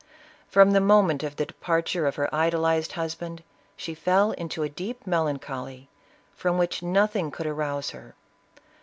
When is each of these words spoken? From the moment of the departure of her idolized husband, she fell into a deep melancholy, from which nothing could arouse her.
From 0.49 0.71
the 0.71 0.81
moment 0.81 1.21
of 1.21 1.35
the 1.35 1.45
departure 1.45 2.07
of 2.07 2.15
her 2.15 2.27
idolized 2.33 2.93
husband, 2.93 3.43
she 3.77 3.93
fell 3.93 4.31
into 4.31 4.63
a 4.63 4.67
deep 4.67 5.05
melancholy, 5.05 5.89
from 6.35 6.57
which 6.57 6.81
nothing 6.81 7.29
could 7.29 7.45
arouse 7.45 7.91
her. 7.91 8.15